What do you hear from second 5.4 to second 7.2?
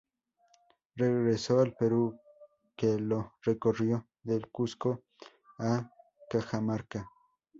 a Cajamarca.